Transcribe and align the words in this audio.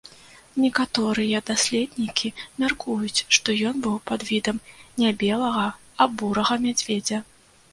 Некаторыя 0.61 1.41
даследнікі 1.49 2.31
мяркуюць, 2.63 3.23
што 3.37 3.57
ён 3.73 3.83
быў 3.83 4.01
падвідам 4.13 4.57
не 5.03 5.13
белага, 5.25 5.67
а 6.01 6.09
бурага 6.23 6.55
мядзведзя. 6.65 7.25